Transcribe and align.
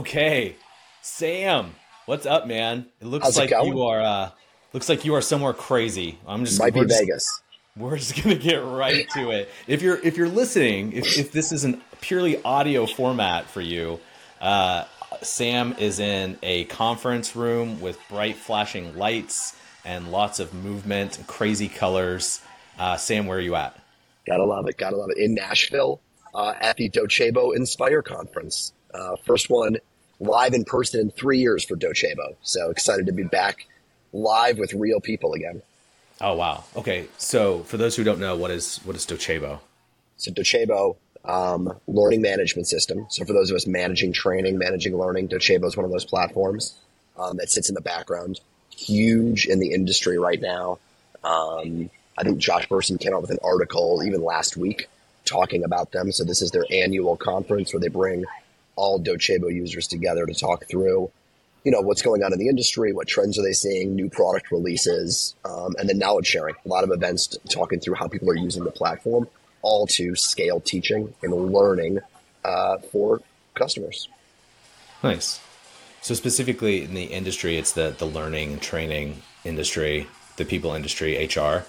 Okay, 0.00 0.56
Sam, 1.02 1.74
what's 2.06 2.24
up, 2.24 2.46
man? 2.46 2.86
It 3.02 3.06
looks 3.06 3.26
How's 3.26 3.36
like 3.36 3.52
it 3.52 3.66
you 3.66 3.82
are. 3.82 4.00
Uh, 4.00 4.30
looks 4.72 4.88
like 4.88 5.04
you 5.04 5.14
are 5.14 5.20
somewhere 5.20 5.52
crazy. 5.52 6.18
I'm 6.26 6.46
just 6.46 6.58
might 6.58 6.72
be 6.72 6.86
just, 6.86 6.98
Vegas. 6.98 7.42
We're 7.76 7.98
just 7.98 8.16
gonna 8.24 8.36
get 8.36 8.64
right 8.64 9.06
to 9.10 9.30
it. 9.30 9.50
If 9.66 9.82
you're 9.82 10.00
if 10.02 10.16
you're 10.16 10.30
listening, 10.30 10.94
if, 10.94 11.18
if 11.18 11.32
this 11.32 11.52
is 11.52 11.66
a 11.66 11.78
purely 12.00 12.42
audio 12.42 12.86
format 12.86 13.44
for 13.44 13.60
you, 13.60 14.00
uh, 14.40 14.86
Sam 15.20 15.74
is 15.78 16.00
in 16.00 16.38
a 16.42 16.64
conference 16.64 17.36
room 17.36 17.82
with 17.82 17.98
bright 18.08 18.36
flashing 18.36 18.96
lights 18.96 19.54
and 19.84 20.10
lots 20.10 20.40
of 20.40 20.54
movement, 20.54 21.22
crazy 21.26 21.68
colors. 21.68 22.40
Uh, 22.78 22.96
Sam, 22.96 23.26
where 23.26 23.36
are 23.36 23.42
you 23.42 23.54
at? 23.54 23.78
Gotta 24.26 24.44
love 24.44 24.66
it. 24.66 24.78
Gotta 24.78 24.96
love 24.96 25.10
it. 25.10 25.18
In 25.18 25.34
Nashville 25.34 26.00
uh, 26.34 26.54
at 26.58 26.78
the 26.78 26.88
Docebo 26.88 27.54
Inspire 27.54 28.00
Conference. 28.00 28.72
Uh, 28.92 29.16
first 29.24 29.50
one 29.50 29.76
live 30.20 30.52
in 30.54 30.64
person 30.64 31.00
in 31.00 31.10
three 31.10 31.38
years 31.38 31.64
for 31.64 31.76
Docebo. 31.76 32.36
So 32.42 32.70
excited 32.70 33.06
to 33.06 33.12
be 33.12 33.24
back 33.24 33.66
live 34.12 34.58
with 34.58 34.72
real 34.74 35.00
people 35.00 35.32
again. 35.32 35.62
Oh 36.20 36.34
wow. 36.34 36.64
Okay. 36.76 37.06
So 37.16 37.60
for 37.60 37.78
those 37.78 37.96
who 37.96 38.04
don't 38.04 38.20
know, 38.20 38.36
what 38.36 38.50
is 38.50 38.78
what 38.84 38.94
is 38.94 39.06
Docebo? 39.06 39.60
So 40.18 40.30
Docebo, 40.30 40.96
um, 41.24 41.72
learning 41.86 42.20
management 42.20 42.68
system. 42.68 43.06
So 43.08 43.24
for 43.24 43.32
those 43.32 43.50
of 43.50 43.56
us 43.56 43.66
managing 43.66 44.12
training, 44.12 44.58
managing 44.58 44.96
learning, 44.96 45.28
Docebo 45.28 45.64
is 45.64 45.76
one 45.76 45.86
of 45.86 45.90
those 45.90 46.04
platforms 46.04 46.76
um, 47.18 47.38
that 47.38 47.50
sits 47.50 47.70
in 47.70 47.74
the 47.74 47.80
background. 47.80 48.40
Huge 48.76 49.46
in 49.46 49.58
the 49.58 49.72
industry 49.72 50.18
right 50.18 50.40
now. 50.40 50.78
Um, 51.24 51.90
I 52.18 52.22
think 52.22 52.38
Josh 52.38 52.68
Bersin 52.68 53.00
came 53.00 53.14
out 53.14 53.22
with 53.22 53.30
an 53.30 53.38
article 53.42 54.02
even 54.04 54.22
last 54.22 54.56
week 54.56 54.88
talking 55.24 55.64
about 55.64 55.92
them. 55.92 56.12
So 56.12 56.24
this 56.24 56.42
is 56.42 56.50
their 56.50 56.64
annual 56.70 57.16
conference 57.16 57.72
where 57.72 57.80
they 57.80 57.88
bring 57.88 58.24
all 58.80 58.98
Docebo 58.98 59.54
users 59.54 59.86
together 59.86 60.24
to 60.24 60.32
talk 60.32 60.64
through, 60.64 61.10
you 61.64 61.70
know, 61.70 61.82
what's 61.82 62.00
going 62.00 62.24
on 62.24 62.32
in 62.32 62.38
the 62.38 62.48
industry, 62.48 62.94
what 62.94 63.06
trends 63.06 63.38
are 63.38 63.42
they 63.42 63.52
seeing, 63.52 63.94
new 63.94 64.08
product 64.08 64.50
releases, 64.50 65.34
um, 65.44 65.76
and 65.78 65.86
then 65.86 65.98
knowledge 65.98 66.26
sharing. 66.26 66.54
A 66.64 66.68
lot 66.68 66.82
of 66.82 66.90
events 66.90 67.36
talking 67.50 67.78
through 67.78 67.96
how 67.96 68.08
people 68.08 68.30
are 68.30 68.36
using 68.36 68.64
the 68.64 68.70
platform, 68.70 69.28
all 69.60 69.86
to 69.88 70.16
scale 70.16 70.60
teaching 70.60 71.12
and 71.22 71.52
learning 71.52 72.00
uh, 72.42 72.78
for 72.90 73.20
customers. 73.54 74.08
Nice. 75.02 75.38
So 76.00 76.14
specifically 76.14 76.82
in 76.82 76.94
the 76.94 77.04
industry, 77.04 77.58
it's 77.58 77.72
the 77.72 77.94
the 77.96 78.06
learning 78.06 78.60
training 78.60 79.20
industry, 79.44 80.06
the 80.38 80.46
people 80.46 80.72
industry, 80.72 81.26
HR 81.26 81.66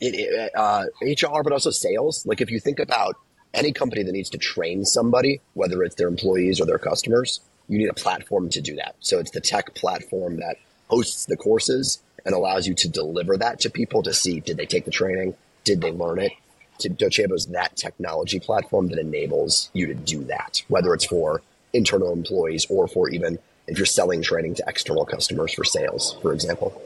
it, 0.00 0.50
uh, 0.54 0.84
HR, 1.02 1.42
but 1.42 1.52
also 1.52 1.70
sales. 1.70 2.24
Like 2.26 2.40
if 2.40 2.50
you 2.50 2.60
think 2.60 2.78
about 2.78 3.16
any 3.54 3.72
company 3.72 4.02
that 4.02 4.12
needs 4.12 4.30
to 4.30 4.38
train 4.38 4.84
somebody, 4.84 5.40
whether 5.54 5.82
it's 5.82 5.94
their 5.94 6.08
employees 6.08 6.60
or 6.60 6.66
their 6.66 6.78
customers, 6.78 7.40
you 7.68 7.78
need 7.78 7.88
a 7.88 7.94
platform 7.94 8.48
to 8.50 8.60
do 8.60 8.76
that. 8.76 8.94
So 9.00 9.18
it's 9.18 9.30
the 9.30 9.40
tech 9.40 9.74
platform 9.74 10.38
that 10.38 10.56
hosts 10.88 11.26
the 11.26 11.36
courses 11.36 12.02
and 12.24 12.34
allows 12.34 12.66
you 12.66 12.74
to 12.74 12.88
deliver 12.88 13.36
that 13.36 13.60
to 13.60 13.70
people 13.70 14.02
to 14.02 14.12
see 14.12 14.40
did 14.40 14.56
they 14.56 14.66
take 14.66 14.84
the 14.84 14.90
training, 14.90 15.34
did 15.64 15.80
they 15.80 15.92
learn 15.92 16.18
it. 16.18 16.32
Docebo 16.80 17.32
is 17.32 17.46
that 17.46 17.76
technology 17.76 18.38
platform 18.38 18.88
that 18.88 18.98
enables 18.98 19.70
you 19.72 19.86
to 19.86 19.94
do 19.94 20.24
that, 20.24 20.62
whether 20.68 20.94
it's 20.94 21.04
for 21.04 21.42
internal 21.72 22.12
employees 22.12 22.66
or 22.70 22.86
for 22.86 23.08
even 23.08 23.38
if 23.66 23.76
you're 23.78 23.86
selling 23.86 24.22
training 24.22 24.54
to 24.54 24.64
external 24.66 25.04
customers 25.04 25.52
for 25.52 25.64
sales, 25.64 26.16
for 26.22 26.32
example. 26.32 26.80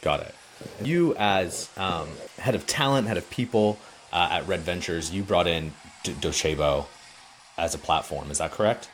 Got 0.00 0.20
it. 0.20 0.34
You, 0.82 1.14
as 1.16 1.68
um, 1.76 2.08
head 2.38 2.54
of 2.54 2.66
talent, 2.66 3.08
head 3.08 3.18
of 3.18 3.28
people 3.28 3.78
uh, 4.12 4.28
at 4.32 4.48
Red 4.48 4.60
Ventures, 4.60 5.12
you 5.12 5.22
brought 5.22 5.46
in 5.46 5.72
D- 6.06 6.28
Docebo 6.28 6.86
as 7.58 7.74
a 7.74 7.78
platform. 7.78 8.30
Is 8.30 8.38
that 8.38 8.52
correct? 8.52 8.88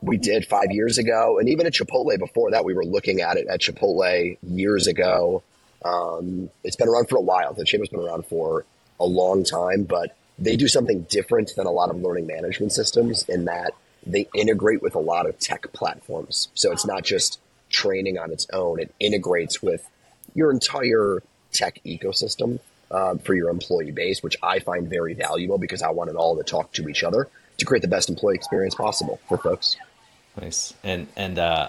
We 0.00 0.16
did 0.16 0.46
five 0.46 0.70
years 0.70 0.98
ago, 0.98 1.38
and 1.38 1.48
even 1.48 1.66
at 1.66 1.72
Chipotle 1.72 2.18
before 2.18 2.52
that, 2.52 2.64
we 2.64 2.74
were 2.74 2.84
looking 2.84 3.20
at 3.20 3.36
it 3.36 3.46
at 3.48 3.60
Chipotle 3.60 4.36
years 4.42 4.86
ago. 4.86 5.42
Um, 5.84 6.50
it's 6.62 6.76
been 6.76 6.88
around 6.88 7.08
for 7.08 7.16
a 7.16 7.20
while. 7.20 7.54
Docebo's 7.54 7.88
been 7.88 8.00
around 8.00 8.26
for 8.26 8.64
a 9.00 9.06
long 9.06 9.44
time, 9.44 9.84
but 9.84 10.16
they 10.38 10.56
do 10.56 10.68
something 10.68 11.02
different 11.02 11.52
than 11.56 11.66
a 11.66 11.70
lot 11.70 11.90
of 11.90 12.00
learning 12.00 12.26
management 12.26 12.72
systems 12.72 13.24
in 13.28 13.46
that 13.46 13.72
they 14.06 14.28
integrate 14.34 14.82
with 14.82 14.94
a 14.94 15.00
lot 15.00 15.26
of 15.26 15.38
tech 15.38 15.72
platforms. 15.72 16.48
So 16.54 16.70
it's 16.70 16.86
not 16.86 17.04
just 17.04 17.40
training 17.68 18.18
on 18.18 18.32
its 18.32 18.46
own; 18.52 18.80
it 18.80 18.94
integrates 19.00 19.60
with 19.60 19.88
your 20.34 20.52
entire 20.52 21.22
tech 21.52 21.80
ecosystem 21.84 22.60
uh, 22.90 23.16
for 23.18 23.34
your 23.34 23.50
employee 23.50 23.90
base, 23.90 24.22
which 24.22 24.36
I 24.42 24.58
find 24.58 24.88
very 24.88 25.14
valuable 25.14 25.58
because 25.58 25.82
I 25.82 25.90
want 25.90 26.10
it 26.10 26.16
all 26.16 26.36
to 26.36 26.42
talk 26.42 26.72
to 26.72 26.88
each 26.88 27.02
other 27.02 27.28
to 27.58 27.64
create 27.64 27.82
the 27.82 27.88
best 27.88 28.08
employee 28.08 28.34
experience 28.34 28.74
possible 28.74 29.20
for 29.28 29.38
folks. 29.38 29.76
Nice. 30.40 30.74
And 30.84 31.08
and 31.16 31.38
uh, 31.38 31.68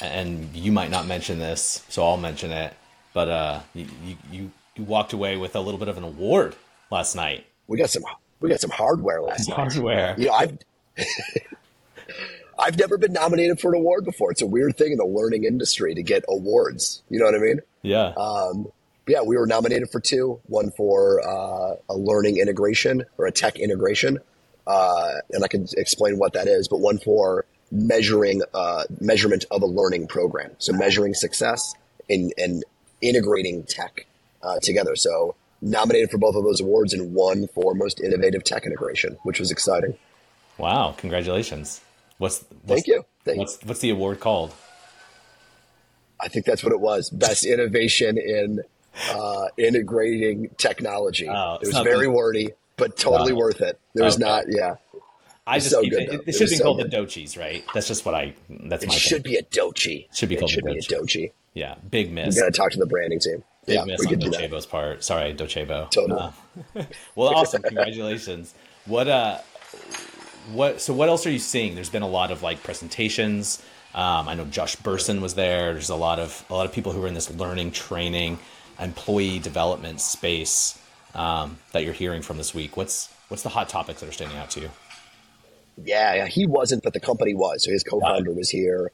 and 0.00 0.54
you 0.54 0.72
might 0.72 0.90
not 0.90 1.06
mention 1.06 1.38
this, 1.38 1.84
so 1.88 2.04
I'll 2.04 2.16
mention 2.16 2.50
it. 2.50 2.74
But 3.14 3.28
uh, 3.28 3.60
you, 3.74 3.86
you 4.30 4.50
you 4.76 4.84
walked 4.84 5.12
away 5.12 5.36
with 5.36 5.54
a 5.54 5.60
little 5.60 5.78
bit 5.78 5.88
of 5.88 5.96
an 5.96 6.04
award 6.04 6.56
last 6.90 7.14
night. 7.14 7.46
We 7.66 7.78
got 7.78 7.90
some 7.90 8.02
we 8.40 8.48
got 8.48 8.60
some 8.60 8.70
hardware 8.70 9.22
last 9.22 9.48
night. 9.48 9.56
Hardware. 9.56 10.14
You 10.18 10.26
know, 10.26 10.32
I've 10.32 10.58
I've 12.58 12.78
never 12.78 12.98
been 12.98 13.12
nominated 13.12 13.60
for 13.60 13.72
an 13.74 13.80
award 13.80 14.04
before. 14.04 14.30
It's 14.30 14.42
a 14.42 14.46
weird 14.46 14.76
thing 14.76 14.92
in 14.92 14.98
the 14.98 15.06
learning 15.06 15.44
industry 15.44 15.94
to 15.94 16.02
get 16.02 16.24
awards. 16.28 17.02
You 17.08 17.18
know 17.18 17.26
what 17.26 17.34
I 17.34 17.38
mean? 17.38 17.60
Yeah. 17.82 18.12
Um, 18.16 18.68
yeah, 19.06 19.22
we 19.22 19.36
were 19.36 19.46
nominated 19.46 19.90
for 19.90 20.00
two. 20.00 20.40
One 20.46 20.70
for 20.76 21.20
uh, 21.26 21.76
a 21.88 21.96
learning 21.96 22.38
integration 22.38 23.04
or 23.18 23.26
a 23.26 23.32
tech 23.32 23.58
integration, 23.58 24.18
uh, 24.66 25.14
and 25.30 25.44
I 25.44 25.48
can 25.48 25.66
explain 25.76 26.18
what 26.18 26.34
that 26.34 26.46
is. 26.46 26.68
But 26.68 26.78
one 26.78 26.98
for 26.98 27.44
measuring 27.70 28.42
uh, 28.54 28.84
measurement 29.00 29.44
of 29.50 29.62
a 29.62 29.66
learning 29.66 30.06
program, 30.06 30.52
so 30.58 30.72
measuring 30.72 31.14
success 31.14 31.74
in 32.08 32.32
and 32.38 32.64
integrating 33.00 33.64
tech 33.64 34.06
uh, 34.42 34.58
together. 34.62 34.94
So 34.94 35.34
nominated 35.60 36.10
for 36.10 36.18
both 36.18 36.36
of 36.36 36.44
those 36.44 36.60
awards, 36.60 36.92
and 36.92 37.14
one 37.14 37.48
for 37.54 37.74
most 37.74 38.00
innovative 38.00 38.44
tech 38.44 38.66
integration, 38.66 39.18
which 39.22 39.40
was 39.40 39.50
exciting. 39.50 39.96
Wow! 40.58 40.94
Congratulations. 40.96 41.80
What's, 42.18 42.44
what's 42.64 42.82
thank 42.82 42.86
you. 42.86 43.04
Thank 43.24 43.38
what's 43.38 43.62
what's 43.64 43.80
the 43.80 43.90
award 43.90 44.20
called? 44.20 44.54
I 46.20 46.28
think 46.28 46.46
that's 46.46 46.62
what 46.62 46.72
it 46.72 46.78
was. 46.78 47.10
Best 47.10 47.44
innovation 47.44 48.16
in 48.16 48.60
uh, 49.10 49.46
integrating 49.56 50.50
technology. 50.58 51.28
Oh, 51.28 51.58
it 51.60 51.66
was 51.66 51.78
very 51.78 52.08
wordy, 52.08 52.50
but 52.76 52.96
totally 52.96 53.32
worth 53.32 53.60
it. 53.60 53.78
There 53.94 54.04
was 54.04 54.16
okay. 54.16 54.24
not, 54.24 54.44
yeah. 54.48 54.76
I 55.46 55.58
just 55.58 55.70
so 55.70 55.82
good, 55.82 55.94
it, 55.94 56.12
it, 56.12 56.20
it 56.26 56.32
should 56.34 56.50
be 56.50 56.56
so 56.56 56.64
called 56.64 56.78
good. 56.78 56.90
the 56.90 56.96
Dochis, 56.96 57.38
right? 57.38 57.64
That's 57.74 57.88
just 57.88 58.04
what 58.04 58.14
I. 58.14 58.34
That's 58.48 58.84
it 58.84 58.88
my. 58.88 58.94
should 58.94 59.24
thing. 59.24 59.32
be 59.32 59.36
a 59.38 59.42
Dochi. 59.42 60.06
Should 60.14 60.28
be 60.28 60.36
called 60.36 60.50
it 60.50 60.54
should 60.54 60.66
a 60.66 60.72
be 60.72 60.78
a 60.78 60.82
Dochi. 60.82 61.32
Yeah, 61.54 61.74
big 61.90 62.12
miss. 62.12 62.36
We 62.36 62.40
got 62.40 62.46
to 62.46 62.52
talk 62.52 62.70
to 62.72 62.78
the 62.78 62.86
branding 62.86 63.18
team. 63.18 63.42
Big 63.66 63.76
yeah, 63.76 63.84
miss 63.84 64.06
on 64.06 64.14
Docebo's 64.14 64.66
part. 64.66 65.04
Sorry, 65.04 65.34
Docebo. 65.34 65.90
Totally. 65.90 66.20
Uh, 66.20 66.84
well, 67.16 67.34
awesome. 67.34 67.62
Congratulations. 67.62 68.54
What 68.86 69.08
uh, 69.08 69.38
what? 70.52 70.80
So 70.80 70.94
what 70.94 71.08
else 71.08 71.26
are 71.26 71.30
you 71.30 71.38
seeing? 71.38 71.74
There's 71.74 71.90
been 71.90 72.02
a 72.02 72.08
lot 72.08 72.30
of 72.30 72.42
like 72.42 72.62
presentations. 72.62 73.62
Um, 73.94 74.28
I 74.28 74.34
know 74.34 74.44
Josh 74.46 74.76
Bersin 74.76 75.20
was 75.20 75.34
there. 75.34 75.72
There's 75.72 75.90
a 75.90 75.96
lot 75.96 76.18
of 76.18 76.44
a 76.50 76.54
lot 76.54 76.66
of 76.66 76.72
people 76.72 76.92
who 76.92 77.04
are 77.04 77.08
in 77.08 77.14
this 77.14 77.30
learning, 77.30 77.72
training, 77.72 78.38
employee 78.82 79.38
development 79.38 80.00
space 80.00 80.78
um, 81.14 81.58
that 81.72 81.84
you're 81.84 81.92
hearing 81.94 82.22
from 82.22 82.36
this 82.36 82.54
week. 82.54 82.76
What's 82.76 83.12
what's 83.28 83.42
the 83.42 83.48
hot 83.48 83.68
topics 83.68 84.00
that 84.00 84.08
are 84.08 84.12
standing 84.12 84.36
out 84.38 84.50
to 84.50 84.60
you? 84.60 84.70
Yeah, 85.82 86.14
yeah 86.14 86.26
he 86.26 86.46
wasn't, 86.46 86.82
but 86.82 86.92
the 86.92 87.00
company 87.00 87.34
was. 87.34 87.64
So 87.64 87.70
his 87.70 87.82
co-founder 87.82 88.32
was 88.32 88.50
here, 88.50 88.90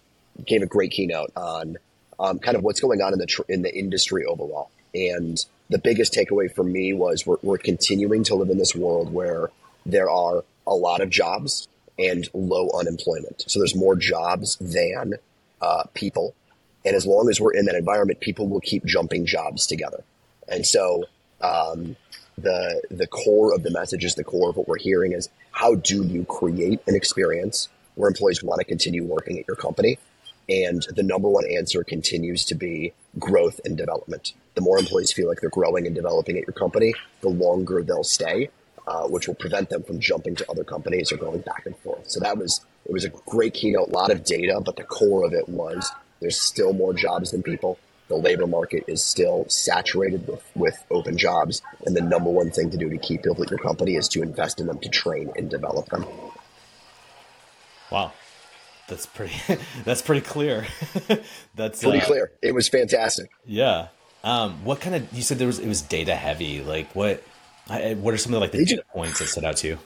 gave 0.46 0.62
a 0.62 0.66
great 0.66 0.92
keynote 0.92 1.32
on 1.36 1.76
um, 2.20 2.38
kind 2.38 2.56
of 2.56 2.62
what's 2.62 2.80
going 2.80 3.02
on 3.02 3.12
in 3.12 3.18
the 3.18 3.26
tr- 3.26 3.42
in 3.48 3.62
the 3.62 3.74
industry 3.74 4.24
overall. 4.24 4.70
And 4.94 5.44
the 5.68 5.78
biggest 5.78 6.14
takeaway 6.14 6.52
for 6.52 6.64
me 6.64 6.92
was 6.92 7.26
we're, 7.26 7.36
we're 7.42 7.58
continuing 7.58 8.24
to 8.24 8.34
live 8.34 8.50
in 8.50 8.58
this 8.58 8.74
world 8.74 9.12
where 9.12 9.50
there 9.84 10.10
are 10.10 10.44
a 10.66 10.74
lot 10.74 11.00
of 11.00 11.10
jobs 11.10 11.68
and 11.98 12.28
low 12.32 12.70
unemployment. 12.78 13.44
So 13.46 13.58
there's 13.58 13.74
more 13.74 13.96
jobs 13.96 14.56
than 14.56 15.14
uh, 15.60 15.84
people. 15.94 16.34
And 16.84 16.94
as 16.94 17.06
long 17.06 17.28
as 17.28 17.40
we're 17.40 17.52
in 17.52 17.66
that 17.66 17.74
environment, 17.74 18.20
people 18.20 18.48
will 18.48 18.60
keep 18.60 18.84
jumping 18.84 19.26
jobs 19.26 19.66
together. 19.66 20.04
And 20.48 20.66
so 20.66 21.04
um, 21.40 21.96
the 22.36 22.82
the 22.90 23.06
core 23.06 23.54
of 23.54 23.62
the 23.62 23.70
message 23.70 24.04
is 24.04 24.14
the 24.14 24.24
core 24.24 24.50
of 24.50 24.56
what 24.56 24.68
we're 24.68 24.78
hearing 24.78 25.12
is 25.12 25.28
how 25.50 25.74
do 25.74 26.04
you 26.04 26.24
create 26.24 26.80
an 26.86 26.94
experience 26.94 27.68
where 27.96 28.08
employees 28.08 28.42
want 28.42 28.60
to 28.60 28.64
continue 28.64 29.04
working 29.04 29.38
at 29.38 29.46
your 29.48 29.56
company? 29.56 29.98
And 30.48 30.86
the 30.94 31.02
number 31.02 31.28
one 31.28 31.44
answer 31.50 31.84
continues 31.84 32.44
to 32.46 32.54
be 32.54 32.94
growth 33.18 33.60
and 33.66 33.76
development. 33.76 34.32
The 34.54 34.62
more 34.62 34.78
employees 34.78 35.12
feel 35.12 35.28
like 35.28 35.40
they're 35.40 35.50
growing 35.50 35.86
and 35.86 35.94
developing 35.94 36.38
at 36.38 36.46
your 36.46 36.54
company, 36.54 36.94
the 37.20 37.28
longer 37.28 37.82
they'll 37.82 38.04
stay 38.04 38.48
uh, 38.88 39.06
which 39.06 39.28
will 39.28 39.34
prevent 39.34 39.68
them 39.68 39.82
from 39.82 40.00
jumping 40.00 40.34
to 40.34 40.50
other 40.50 40.64
companies 40.64 41.12
or 41.12 41.18
going 41.18 41.40
back 41.42 41.66
and 41.66 41.76
forth. 41.78 42.10
So 42.10 42.20
that 42.20 42.38
was 42.38 42.64
it 42.86 42.92
was 42.92 43.04
a 43.04 43.10
great 43.10 43.52
keynote, 43.52 43.88
a 43.88 43.92
lot 43.92 44.10
of 44.10 44.24
data, 44.24 44.62
but 44.64 44.76
the 44.76 44.84
core 44.84 45.26
of 45.26 45.34
it 45.34 45.46
was 45.46 45.92
there's 46.20 46.40
still 46.40 46.72
more 46.72 46.94
jobs 46.94 47.30
than 47.30 47.42
people. 47.42 47.78
The 48.08 48.16
labor 48.16 48.46
market 48.46 48.84
is 48.86 49.04
still 49.04 49.44
saturated 49.48 50.26
with, 50.26 50.42
with 50.54 50.84
open 50.90 51.18
jobs, 51.18 51.60
and 51.84 51.94
the 51.94 52.00
number 52.00 52.30
one 52.30 52.50
thing 52.50 52.70
to 52.70 52.76
do 52.76 52.88
to 52.88 52.96
keep 52.96 53.22
people 53.22 53.42
at 53.42 53.50
your 53.50 53.58
company 53.58 53.96
is 53.96 54.08
to 54.08 54.22
invest 54.22 54.60
in 54.60 54.66
them 54.66 54.78
to 54.78 54.88
train 54.88 55.30
and 55.36 55.50
develop 55.50 55.86
them. 55.90 56.06
Wow. 57.90 58.12
That's 58.88 59.04
pretty. 59.04 59.34
That's 59.84 60.00
pretty 60.00 60.22
clear. 60.22 60.66
that's 61.54 61.82
pretty 61.82 62.00
uh, 62.00 62.06
clear. 62.06 62.32
It 62.40 62.54
was 62.54 62.68
fantastic. 62.68 63.30
Yeah. 63.44 63.88
Um, 64.24 64.64
what 64.64 64.80
kind 64.80 64.96
of? 64.96 65.12
You 65.12 65.22
said 65.22 65.38
there 65.38 65.46
was. 65.46 65.58
It 65.58 65.68
was 65.68 65.82
data 65.82 66.16
heavy. 66.16 66.62
Like 66.62 66.94
what? 66.94 67.22
I, 67.68 67.94
what 67.94 68.14
are 68.14 68.16
some 68.16 68.32
of 68.32 68.40
like 68.40 68.52
the 68.52 68.64
data 68.64 68.82
points 68.90 69.18
that 69.18 69.26
stood 69.26 69.44
out 69.44 69.58
to 69.58 69.68
you? 69.68 69.78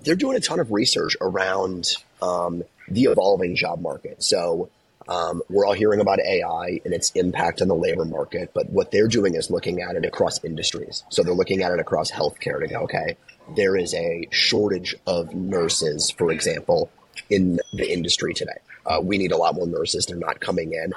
They're 0.00 0.16
doing 0.16 0.36
a 0.36 0.40
ton 0.40 0.58
of 0.58 0.72
research 0.72 1.16
around 1.20 1.94
um, 2.20 2.64
the 2.88 3.04
evolving 3.04 3.54
job 3.54 3.80
market. 3.80 4.22
So 4.24 4.70
um, 5.08 5.42
we're 5.50 5.66
all 5.66 5.74
hearing 5.74 6.00
about 6.00 6.18
AI 6.20 6.80
and 6.84 6.94
its 6.94 7.10
impact 7.12 7.60
on 7.60 7.68
the 7.68 7.74
labor 7.74 8.04
market, 8.04 8.50
but 8.54 8.70
what 8.70 8.90
they're 8.90 9.08
doing 9.08 9.34
is 9.34 9.50
looking 9.50 9.82
at 9.82 9.96
it 9.96 10.04
across 10.04 10.42
industries. 10.42 11.04
So 11.10 11.22
they're 11.22 11.34
looking 11.34 11.62
at 11.62 11.72
it 11.72 11.80
across 11.80 12.10
healthcare 12.10 12.60
to 12.60 12.66
go, 12.66 12.80
okay, 12.82 13.16
there 13.54 13.76
is 13.76 13.94
a 13.94 14.28
shortage 14.30 14.96
of 15.06 15.34
nurses, 15.34 16.10
for 16.10 16.30
example, 16.32 16.90
in 17.28 17.60
the 17.72 17.92
industry 17.92 18.32
today. 18.32 18.58
Uh, 18.86 19.00
we 19.02 19.18
need 19.18 19.32
a 19.32 19.36
lot 19.36 19.54
more 19.54 19.66
nurses. 19.66 20.06
They're 20.06 20.16
not 20.16 20.40
coming 20.40 20.72
in. 20.72 20.94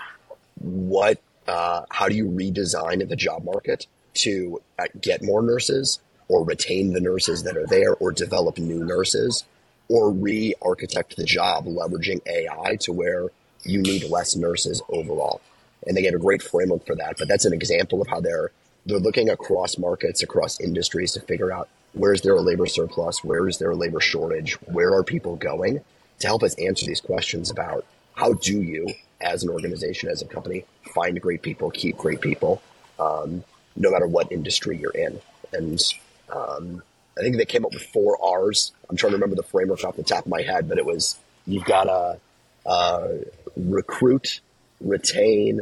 What? 0.60 1.20
Uh, 1.48 1.84
how 1.90 2.10
do 2.10 2.16
you 2.16 2.26
redesign 2.26 3.08
the 3.08 3.16
job 3.16 3.46
market 3.46 3.88
to 4.16 4.62
uh, 4.80 4.86
get 5.00 5.24
more 5.24 5.42
nurses, 5.42 6.00
or 6.28 6.44
retain 6.44 6.94
the 6.94 7.00
nurses 7.00 7.44
that 7.44 7.56
are 7.56 7.68
there, 7.68 7.96
or 7.96 8.12
develop 8.12 8.58
new 8.58 8.84
nurses, 8.84 9.46
or 9.88 10.12
re-architect 10.12 11.16
the 11.16 11.24
job 11.24 11.66
leveraging 11.66 12.20
AI 12.28 12.76
to 12.78 12.92
where 12.92 13.30
you 13.64 13.82
need 13.82 14.10
less 14.10 14.36
nurses 14.36 14.82
overall? 14.90 15.42
And 15.86 15.96
they 15.96 16.02
gave 16.02 16.14
a 16.14 16.20
great 16.20 16.42
framework 16.42 16.86
for 16.86 16.96
that. 16.96 17.18
But 17.18 17.28
that's 17.28 17.46
an 17.46 17.54
example 17.54 18.02
of 18.02 18.08
how 18.08 18.20
they're 18.20 18.52
they're 18.86 19.00
looking 19.00 19.30
across 19.30 19.78
markets, 19.78 20.24
across 20.24 20.60
industries 20.62 21.12
to 21.12 21.20
figure 21.20 21.52
out 21.52 21.68
where's 21.94 22.22
there 22.22 22.34
a 22.34 22.42
labor 22.42 22.66
surplus, 22.66 23.24
where 23.24 23.48
is 23.48 23.58
there 23.58 23.72
a 23.72 23.76
labor 23.76 24.00
shortage, 24.00 24.54
where 24.62 24.94
are 24.94 25.04
people 25.04 25.36
going, 25.36 25.82
to 26.20 26.28
help 26.28 26.42
us 26.42 26.56
answer 26.56 26.86
these 26.86 27.02
questions 27.02 27.52
about 27.52 27.86
how 28.16 28.34
do 28.34 28.62
you, 28.62 28.88
as 29.20 29.44
an 29.44 29.50
organization, 29.50 30.10
as 30.10 30.22
a 30.22 30.26
company, 30.26 30.66
find 30.94 31.20
great 31.22 31.42
people, 31.42 31.70
keep 31.70 31.98
great 31.98 32.22
people, 32.22 32.62
um, 33.00 33.44
no 33.76 33.92
matter 33.92 34.08
what 34.08 34.32
industry 34.32 34.78
you're 34.78 34.92
in. 34.92 35.20
And 35.54 35.84
um, 36.30 36.82
I 37.18 37.22
think 37.22 37.38
they 37.38 37.46
came 37.46 37.66
up 37.66 37.74
with 37.74 37.84
four 37.84 38.18
R's. 38.24 38.72
I'm 38.90 38.96
trying 38.96 39.12
to 39.12 39.18
remember 39.18 39.36
the 39.36 39.44
framework 39.44 39.84
off 39.84 39.96
the 39.96 40.04
top 40.04 40.26
of 40.26 40.32
my 40.32 40.42
head, 40.42 40.70
but 40.70 40.78
it 40.78 40.86
was 40.86 41.18
you've 41.46 41.66
got 41.66 41.86
to 41.86 42.20
uh, 42.68 43.10
recruit, 43.56 44.42
retain, 44.82 45.62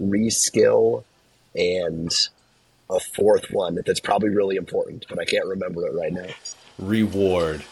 reskill, 0.00 1.04
and 1.54 2.12
a 2.90 3.00
fourth 3.00 3.50
one 3.50 3.80
that's 3.86 4.00
probably 4.00 4.30
really 4.30 4.56
important, 4.56 5.06
but 5.08 5.18
I 5.18 5.24
can't 5.24 5.46
remember 5.46 5.86
it 5.86 5.94
right 5.94 6.12
now. 6.12 6.26
Reward 6.78 7.64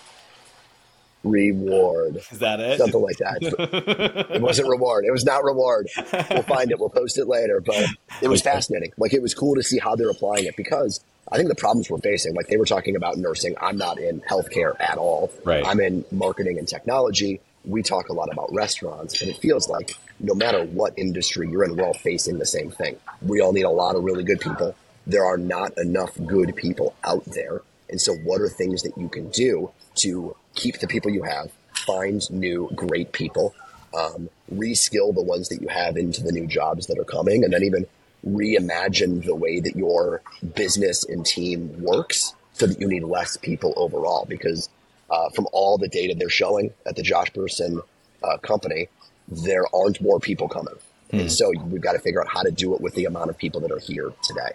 reward. 1.25 2.16
Is 2.31 2.38
that 2.38 2.60
it? 2.60 2.78
Something 2.78 3.00
like 3.00 3.16
that. 3.16 4.28
it 4.31 4.42
wasn't 4.42 4.69
reward. 4.69 5.04
It 5.06 5.10
was 5.10 5.25
not 5.25 5.42
reward. 5.42 5.88
We'll 6.31 6.42
find 6.42 6.70
it. 6.70 6.78
We'll 6.78 6.90
post 6.90 7.19
it 7.19 7.26
later. 7.26 7.60
But 7.60 7.88
it 8.22 8.28
was 8.28 8.42
fascinating. 8.42 8.92
Like 8.96 9.14
it 9.14 9.22
was 9.22 9.34
cool 9.34 9.54
to 9.56 9.62
see 9.62 9.78
how 9.78 9.96
they're 9.96 10.10
applying 10.10 10.44
it 10.44 10.56
because 10.56 11.00
I 11.32 11.36
think 11.36 11.48
the 11.48 11.54
problems 11.54 11.90
we're 11.90 11.98
facing, 11.98 12.34
like 12.34 12.46
they 12.48 12.56
were 12.56 12.66
talking 12.66 12.94
about 12.94 13.16
nursing. 13.16 13.56
I'm 13.60 13.78
not 13.78 13.98
in 13.98 14.20
healthcare 14.20 14.78
at 14.78 14.98
all. 14.98 15.32
Right. 15.44 15.66
I'm 15.66 15.81
in 15.81 16.04
marketing 16.12 16.58
and 16.58 16.69
technology. 16.69 17.40
We 17.64 17.82
talk 17.82 18.08
a 18.08 18.12
lot 18.12 18.32
about 18.32 18.52
restaurants, 18.52 19.19
but 19.19 19.28
it 19.28 19.38
feels 19.38 19.69
like 19.69 19.96
no 20.20 20.34
matter 20.34 20.64
what 20.64 20.99
industry 20.99 21.49
you're 21.49 21.64
in, 21.64 21.76
we're 21.76 21.84
all 21.84 21.94
facing 21.94 22.38
the 22.38 22.46
same 22.46 22.70
thing. 22.70 22.96
We 23.22 23.40
all 23.40 23.52
need 23.52 23.62
a 23.62 23.70
lot 23.70 23.96
of 23.96 24.05
really 24.05 24.25
good 24.25 24.40
people. 24.40 24.75
There 25.06 25.25
are 25.25 25.37
not 25.37 25.76
enough 25.78 26.12
good 26.26 26.55
people 26.56 26.94
out 27.05 27.25
there. 27.26 27.62
And 27.90 28.00
so, 28.00 28.14
what 28.14 28.40
are 28.40 28.49
things 28.49 28.82
that 28.82 28.96
you 28.96 29.08
can 29.08 29.28
do 29.31 29.70
to 29.96 30.34
keep 30.55 30.78
the 30.78 30.87
people 30.87 31.11
you 31.11 31.22
have, 31.22 31.50
find 31.87 32.28
new 32.31 32.70
great 32.75 33.12
people, 33.12 33.55
um, 33.96 34.28
reskill 34.52 35.14
the 35.14 35.22
ones 35.22 35.49
that 35.49 35.60
you 35.60 35.69
have 35.69 35.96
into 35.96 36.22
the 36.22 36.32
new 36.32 36.46
jobs 36.46 36.87
that 36.87 36.99
are 36.99 37.05
coming, 37.05 37.44
and 37.44 37.52
then 37.52 37.62
even 37.62 37.87
reimagine 38.26 39.25
the 39.25 39.34
way 39.34 39.60
that 39.60 39.76
your 39.76 40.22
business 40.55 41.05
and 41.05 41.26
team 41.26 41.82
works 41.82 42.32
so 42.55 42.67
that 42.67 42.81
you 42.81 42.88
need 42.88 43.05
less 43.05 43.37
people 43.37 43.75
overall. 43.76 44.25
Because 44.26 44.69
uh, 45.10 45.28
from 45.30 45.46
all 45.52 45.78
the 45.78 45.88
data 45.88 46.14
they're 46.16 46.28
showing 46.28 46.72
at 46.86 46.96
the 46.96 47.02
Josh 47.02 47.30
Bersin 47.32 47.80
uh, 48.22 48.38
company, 48.38 48.88
there 49.28 49.64
aren't 49.74 50.00
more 50.00 50.20
people 50.20 50.48
coming. 50.48 50.74
Hmm. 51.10 51.20
And 51.20 51.32
so 51.32 51.52
we've 51.66 51.80
got 51.80 51.92
to 51.92 51.98
figure 51.98 52.20
out 52.20 52.28
how 52.28 52.42
to 52.42 52.50
do 52.50 52.74
it 52.74 52.80
with 52.80 52.94
the 52.94 53.04
amount 53.04 53.30
of 53.30 53.38
people 53.38 53.60
that 53.60 53.70
are 53.70 53.78
here 53.78 54.12
today. 54.22 54.52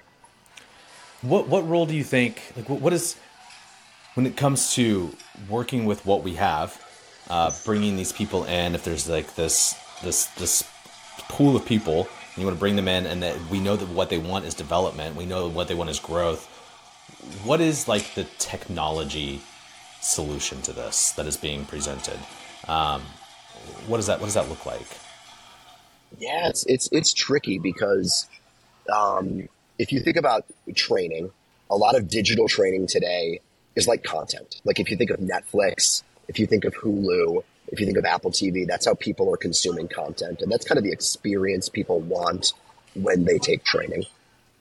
What 1.22 1.48
what 1.48 1.68
role 1.68 1.86
do 1.86 1.96
you 1.96 2.04
think? 2.04 2.42
Like, 2.56 2.69
what 2.69 2.94
is 2.94 3.18
when 4.13 4.25
it 4.25 4.38
comes 4.38 4.74
to 4.75 5.16
working 5.50 5.86
with 5.86 6.06
what 6.06 6.24
we 6.24 6.36
have, 6.36 6.81
uh, 7.30 7.52
bringing 7.66 7.98
these 7.98 8.12
people 8.12 8.45
in, 8.45 8.74
if 8.74 8.84
there's 8.84 9.07
like 9.10 9.36
this 9.36 9.75
this 10.02 10.28
this 10.38 10.63
pool 11.28 11.56
of 11.56 11.66
people, 11.66 12.07
you 12.38 12.45
want 12.45 12.56
to 12.56 12.60
bring 12.60 12.75
them 12.75 12.88
in, 12.88 13.06
and 13.06 13.22
that 13.22 13.38
we 13.50 13.60
know 13.60 13.75
that 13.75 13.90
what 13.90 14.10
they 14.10 14.18
want 14.18 14.45
is 14.45 14.54
development, 14.54 15.16
we 15.16 15.25
know 15.25 15.48
what 15.50 15.68
they 15.68 15.75
want 15.75 15.90
is 15.90 16.00
growth. 16.00 16.45
What 17.44 17.60
is 17.60 17.88
like 17.88 18.16
the 18.16 18.24
technology 18.38 19.42
solution 20.01 20.62
to 20.63 20.74
this 20.74 21.12
that 21.13 21.25
is 21.25 21.38
being 21.38 21.66
presented? 21.66 22.19
Um, 22.68 23.01
what 23.88 23.98
does 23.98 24.07
that 24.07 24.19
what 24.19 24.25
does 24.25 24.36
that 24.36 24.50
look 24.50 24.66
like? 24.66 24.88
Yeah, 26.18 26.48
it's 26.50 26.66
it's 26.66 26.90
it's 26.92 27.13
tricky 27.13 27.60
because 27.60 28.28
um, 28.94 29.48
if 29.78 29.92
you 29.92 30.00
think 30.00 30.18
about 30.18 30.46
training, 30.75 31.31
a 31.69 31.75
lot 31.75 31.96
of 31.96 32.07
digital 32.07 32.48
training 32.48 32.88
today 32.88 33.42
is 33.75 33.88
like 33.88 34.04
content. 34.04 34.62
Like 34.66 34.80
if 34.80 34.90
you 34.90 34.98
think 34.98 35.12
of 35.12 35.19
Netflix, 35.19 36.04
if 36.28 36.40
you 36.40 36.48
think 36.48 36.66
of 36.66 36.74
Hulu, 36.75 37.44
if 37.68 37.80
you 37.80 37.86
think 37.86 37.98
of 37.98 38.06
Apple 38.06 38.31
TV, 38.31 38.66
that's 38.68 38.86
how 38.86 38.95
people 38.95 39.31
are 39.34 39.38
consuming 39.38 39.88
content. 39.88 40.42
And 40.42 40.52
that's 40.52 40.66
kind 40.66 40.78
of 40.78 40.84
the 40.84 40.92
experience 40.92 41.69
people 41.69 42.00
want 42.00 42.54
when 42.95 43.25
they 43.25 43.38
take 43.38 43.63
training. 43.63 44.06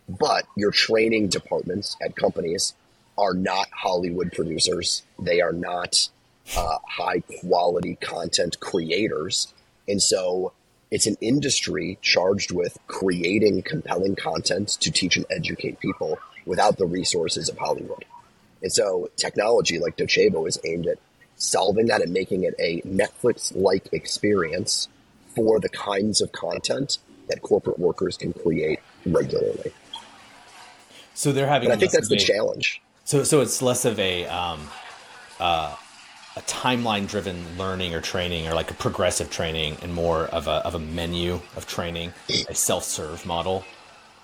But 0.09 0.45
your 0.57 0.71
training 0.71 1.29
departments 1.29 1.97
at 2.03 2.17
companies 2.17 2.75
are 3.19 3.35
not 3.35 3.69
Hollywood 3.73 4.33
producers. 4.33 5.03
They 5.19 5.41
are 5.41 5.53
not 5.53 6.09
uh, 6.57 6.79
high 6.89 7.23
quality 7.41 7.97
content 7.97 8.61
creators. 8.61 9.53
And 9.87 10.03
so 10.03 10.53
it's 10.91 11.07
an 11.07 11.17
industry 11.21 11.99
charged 12.01 12.53
with 12.53 12.79
creating 12.87 13.63
compelling 13.63 14.17
content 14.17 14.69
to 14.81 14.91
teach 14.91 15.17
and 15.17 15.27
educate 15.31 15.81
people 15.81 16.19
without 16.47 16.79
the 16.79 16.87
resources 16.87 17.49
of 17.49 17.59
Hollywood. 17.59 18.05
And 18.63 18.73
so 18.73 19.11
technology 19.17 19.79
like 19.79 19.97
Docebo 19.97 20.49
is 20.49 20.59
aimed 20.65 20.87
at 20.87 20.99
solving 21.37 21.87
that 21.87 22.03
and 22.03 22.13
making 22.13 22.45
it 22.45 22.55
a 22.59 22.81
Netflix 22.83 23.55
like 23.55 23.89
experience 23.93 24.89
for 25.37 25.61
the 25.61 25.69
kinds 25.69 26.21
of 26.21 26.33
content 26.33 26.99
that 27.29 27.43
corporate 27.43 27.79
workers 27.79 28.17
can 28.17 28.33
create 28.33 28.81
regularly. 29.07 29.73
So 31.15 31.33
they're 31.33 31.47
having. 31.47 31.71
I 31.71 31.77
think 31.77 31.93
that's 31.93 32.09
the 32.09 32.17
challenge. 32.17 32.81
So, 33.09 33.25
so 33.25 33.41
it's 33.41 33.63
less 33.63 33.87
of 33.87 33.99
a 33.99 34.27
um, 34.27 34.69
uh, 35.41 35.75
a 36.37 36.41
timeline 36.43 37.09
driven 37.09 37.57
learning 37.57 37.95
or 37.95 38.03
training, 38.03 38.47
or 38.47 38.53
like 38.53 38.71
a 38.71 38.75
progressive 38.75 39.31
training, 39.31 39.79
and 39.81 39.95
more 39.95 40.27
of 40.27 40.47
a 40.47 40.57
of 40.67 40.75
a 40.75 40.79
menu 40.79 41.41
of 41.57 41.67
training, 41.67 42.13
a 42.51 42.55
self 42.55 42.85
serve 42.85 43.25
model. 43.25 43.65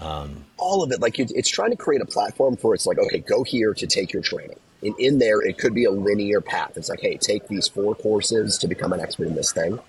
Um, 0.01 0.45
All 0.59 0.83
of 0.83 0.93
it, 0.93 1.01
like 1.01 1.19
it's 1.19 1.49
trying 1.49 1.71
to 1.71 1.79
create 1.79 2.03
a 2.03 2.05
platform 2.05 2.59
for 2.59 2.75
it's 2.75 2.85
like, 2.85 2.99
okay, 2.99 3.21
go 3.21 3.43
here 3.43 3.73
to 3.73 3.87
take 3.87 4.13
your 4.13 4.21
training. 4.21 4.59
And 4.83 4.95
in 4.99 5.19
there, 5.19 5.41
it 5.41 5.57
could 5.57 5.73
be 5.73 5.87
a 5.87 5.91
linear 5.91 6.43
path. 6.43 6.77
It's 6.77 6.91
like, 6.91 7.01
hey, 7.01 7.17
take 7.17 7.49
these 7.49 7.67
four 7.67 7.95
courses 7.95 8.59
to 8.59 8.69
become 8.69 8.93
an 8.93 9.01
expert 9.01 9.29
in 9.29 9.35
this 9.35 9.51
thing. 9.51 9.81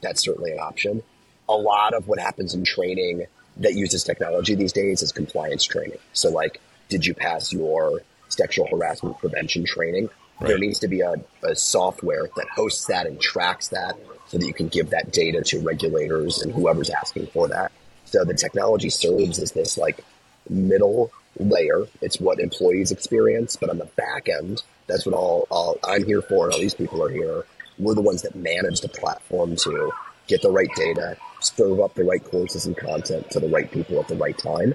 That's 0.00 0.22
certainly 0.22 0.52
an 0.52 0.60
option. 0.60 1.02
A 1.48 1.54
lot 1.54 1.92
of 1.92 2.06
what 2.06 2.20
happens 2.20 2.54
in 2.54 2.64
training 2.64 3.26
that 3.56 3.74
uses 3.74 4.04
technology 4.04 4.54
these 4.54 4.72
days 4.72 5.02
is 5.02 5.10
compliance 5.10 5.64
training. 5.64 5.98
So, 6.12 6.30
like, 6.30 6.60
did 6.88 7.04
you 7.04 7.14
pass 7.14 7.52
your 7.52 8.02
sexual 8.36 8.66
harassment 8.66 9.18
prevention 9.18 9.64
training? 9.64 10.10
Right. 10.40 10.48
There 10.48 10.58
needs 10.58 10.80
to 10.80 10.88
be 10.88 11.00
a, 11.00 11.14
a 11.42 11.54
software 11.54 12.28
that 12.36 12.46
hosts 12.54 12.86
that 12.86 13.06
and 13.06 13.20
tracks 13.20 13.68
that 13.68 13.96
so 14.26 14.38
that 14.38 14.46
you 14.46 14.54
can 14.54 14.68
give 14.68 14.90
that 14.90 15.12
data 15.12 15.42
to 15.42 15.60
regulators 15.60 16.42
and 16.42 16.52
whoever's 16.52 16.90
asking 16.90 17.28
for 17.28 17.48
that. 17.48 17.70
So 18.04 18.24
the 18.24 18.34
technology 18.34 18.90
serves 18.90 19.38
as 19.38 19.52
this 19.52 19.78
like 19.78 20.04
middle 20.48 21.10
layer. 21.38 21.86
It's 22.00 22.20
what 22.20 22.40
employees 22.40 22.92
experience, 22.92 23.56
but 23.56 23.70
on 23.70 23.78
the 23.78 23.86
back 23.86 24.28
end, 24.28 24.62
that's 24.86 25.06
what 25.06 25.14
all, 25.14 25.46
all 25.50 25.78
I'm 25.84 26.04
here 26.04 26.22
for, 26.22 26.44
and 26.44 26.52
all 26.52 26.60
these 26.60 26.74
people 26.74 27.02
are 27.02 27.08
here. 27.08 27.44
We're 27.78 27.94
the 27.94 28.02
ones 28.02 28.22
that 28.22 28.34
manage 28.34 28.80
the 28.80 28.88
platform 28.88 29.56
to 29.56 29.92
get 30.26 30.42
the 30.42 30.50
right 30.50 30.70
data, 30.76 31.16
serve 31.40 31.80
up 31.80 31.94
the 31.94 32.04
right 32.04 32.22
courses 32.22 32.66
and 32.66 32.76
content 32.76 33.30
to 33.30 33.40
the 33.40 33.48
right 33.48 33.70
people 33.70 33.98
at 33.98 34.08
the 34.08 34.16
right 34.16 34.36
time, 34.36 34.74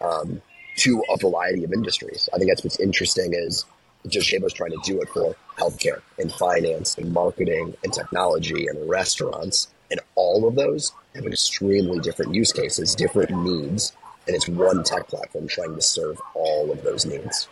um, 0.00 0.42
to 0.76 1.02
a 1.10 1.16
variety 1.16 1.64
of 1.64 1.72
industries. 1.72 2.28
I 2.32 2.38
think 2.38 2.50
that's 2.50 2.64
what's 2.64 2.80
interesting 2.80 3.34
is 3.34 3.64
Docebo's 4.06 4.52
trying 4.52 4.70
to 4.70 4.80
do 4.84 5.00
it 5.00 5.08
for 5.10 5.36
healthcare 5.58 6.00
and 6.18 6.32
finance 6.32 6.96
and 6.96 7.12
marketing 7.12 7.76
and 7.84 7.92
technology 7.92 8.66
and 8.66 8.88
restaurants. 8.88 9.68
And 9.90 10.00
all 10.14 10.46
of 10.46 10.54
those 10.54 10.92
have 11.14 11.26
extremely 11.26 11.98
different 11.98 12.34
use 12.34 12.52
cases, 12.52 12.94
different 12.94 13.30
needs, 13.30 13.92
and 14.26 14.36
it's 14.36 14.48
one 14.48 14.84
tech 14.84 15.08
platform 15.08 15.48
trying 15.48 15.74
to 15.74 15.82
serve 15.82 16.20
all 16.34 16.70
of 16.70 16.82
those 16.82 17.04
needs. 17.04 17.48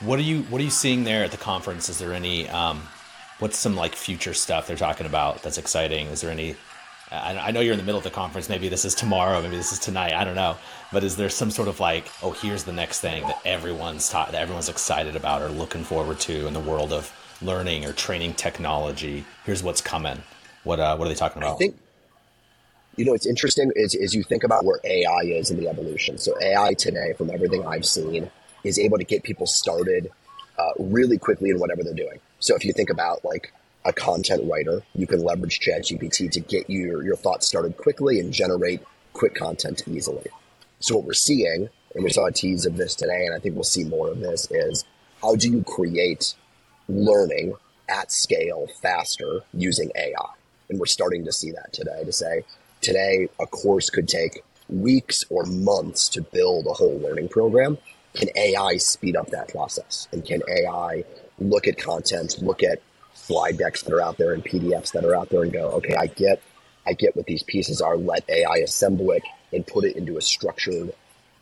What 0.00 0.18
are 0.18 0.22
you 0.22 0.42
What 0.44 0.60
are 0.60 0.64
you 0.64 0.70
seeing 0.70 1.04
there 1.04 1.24
at 1.24 1.30
the 1.30 1.36
conference? 1.36 1.88
Is 1.88 1.98
there 1.98 2.12
any 2.12 2.48
um, 2.48 2.82
what's 3.38 3.58
some 3.58 3.76
like 3.76 3.94
future 3.94 4.34
stuff 4.34 4.66
they're 4.66 4.76
talking 4.76 5.06
about 5.06 5.42
that's 5.42 5.58
exciting? 5.58 6.08
Is 6.08 6.20
there 6.20 6.30
any? 6.30 6.56
I, 7.12 7.48
I 7.48 7.50
know 7.50 7.60
you're 7.60 7.72
in 7.72 7.78
the 7.78 7.84
middle 7.84 7.98
of 7.98 8.04
the 8.04 8.10
conference. 8.10 8.48
Maybe 8.48 8.68
this 8.68 8.84
is 8.84 8.94
tomorrow. 8.94 9.42
Maybe 9.42 9.56
this 9.56 9.72
is 9.72 9.78
tonight. 9.78 10.14
I 10.14 10.24
don't 10.24 10.34
know. 10.34 10.56
But 10.92 11.04
is 11.04 11.16
there 11.16 11.28
some 11.28 11.50
sort 11.50 11.68
of 11.68 11.80
like, 11.80 12.06
oh, 12.22 12.32
here's 12.32 12.64
the 12.64 12.72
next 12.72 13.00
thing 13.00 13.26
that 13.26 13.40
everyone's 13.44 14.08
taught, 14.08 14.32
that 14.32 14.40
everyone's 14.40 14.68
excited 14.68 15.16
about 15.16 15.42
or 15.42 15.48
looking 15.48 15.84
forward 15.84 16.20
to 16.20 16.46
in 16.46 16.54
the 16.54 16.60
world 16.60 16.92
of 16.92 17.12
learning 17.42 17.84
or 17.84 17.92
training 17.92 18.34
technology? 18.34 19.24
Here's 19.44 19.62
what's 19.62 19.80
coming. 19.80 20.22
What 20.64 20.80
uh, 20.80 20.96
what 20.96 21.06
are 21.06 21.08
they 21.08 21.14
talking 21.14 21.42
about? 21.42 21.56
I 21.56 21.58
think 21.58 21.76
you 22.96 23.04
know, 23.04 23.14
it's 23.14 23.26
interesting 23.26 23.72
is, 23.74 23.94
is 23.94 24.14
you 24.14 24.22
think 24.22 24.44
about 24.44 24.64
where 24.64 24.78
AI 24.84 25.22
is 25.24 25.50
in 25.50 25.58
the 25.58 25.68
evolution. 25.68 26.18
So 26.18 26.34
AI 26.40 26.74
today, 26.74 27.14
from 27.14 27.30
everything 27.30 27.66
I've 27.66 27.86
seen, 27.86 28.30
is 28.64 28.78
able 28.78 28.98
to 28.98 29.04
get 29.04 29.22
people 29.22 29.46
started 29.46 30.10
uh, 30.58 30.72
really 30.78 31.18
quickly 31.18 31.50
in 31.50 31.58
whatever 31.58 31.82
they're 31.82 31.94
doing. 31.94 32.20
So 32.38 32.54
if 32.54 32.64
you 32.64 32.72
think 32.72 32.90
about 32.90 33.24
like 33.24 33.52
a 33.84 33.92
content 33.92 34.48
writer, 34.50 34.82
you 34.94 35.06
can 35.06 35.22
leverage 35.22 35.60
ChatGPT 35.60 36.30
to 36.30 36.40
get 36.40 36.68
your, 36.70 37.02
your 37.02 37.16
thoughts 37.16 37.46
started 37.46 37.76
quickly 37.76 38.20
and 38.20 38.32
generate 38.32 38.80
quick 39.12 39.34
content 39.34 39.82
easily. 39.86 40.26
So 40.80 40.96
what 40.96 41.04
we're 41.04 41.12
seeing, 41.12 41.68
and 41.94 42.04
we 42.04 42.10
saw 42.10 42.26
a 42.26 42.32
tease 42.32 42.66
of 42.66 42.76
this 42.76 42.94
today, 42.94 43.26
and 43.26 43.34
I 43.34 43.38
think 43.38 43.54
we'll 43.54 43.64
see 43.64 43.84
more 43.84 44.08
of 44.08 44.20
this, 44.20 44.50
is 44.50 44.84
how 45.20 45.36
do 45.36 45.50
you 45.50 45.62
create 45.62 46.34
learning 46.88 47.54
at 47.88 48.10
scale 48.10 48.68
faster 48.80 49.40
using 49.52 49.90
AI? 49.96 50.34
And 50.68 50.78
we're 50.78 50.86
starting 50.86 51.24
to 51.24 51.32
see 51.32 51.50
that 51.52 51.72
today 51.72 52.02
to 52.04 52.12
say, 52.12 52.44
Today, 52.82 53.28
a 53.38 53.46
course 53.46 53.90
could 53.90 54.08
take 54.08 54.42
weeks 54.68 55.24
or 55.30 55.44
months 55.44 56.08
to 56.08 56.20
build 56.20 56.66
a 56.66 56.72
whole 56.72 56.98
learning 56.98 57.28
program. 57.28 57.78
Can 58.14 58.28
AI 58.34 58.76
speed 58.78 59.14
up 59.14 59.30
that 59.30 59.50
process? 59.50 60.08
And 60.10 60.24
can 60.24 60.42
AI 60.48 61.04
look 61.38 61.68
at 61.68 61.78
content, 61.78 62.42
look 62.42 62.64
at 62.64 62.80
slide 63.22 63.56
decks 63.56 63.82
that 63.82 63.94
are 63.94 64.02
out 64.02 64.18
there 64.18 64.32
and 64.32 64.44
PDFs 64.44 64.92
that 64.92 65.04
are 65.04 65.16
out 65.16 65.30
there 65.30 65.42
and 65.42 65.52
go, 65.52 65.68
okay, 65.70 65.94
I 65.94 66.06
get, 66.06 66.42
I 66.86 66.92
get 66.92 67.14
what 67.14 67.26
these 67.26 67.44
pieces 67.44 67.80
are. 67.80 67.96
Let 67.96 68.28
AI 68.28 68.56
assemble 68.64 69.12
it 69.12 69.22
and 69.52 69.66
put 69.66 69.84
it 69.84 69.96
into 69.96 70.16
a 70.16 70.20
structured, 70.20 70.92